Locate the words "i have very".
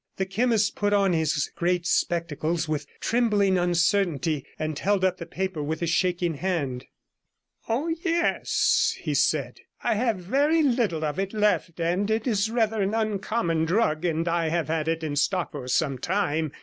9.83-10.63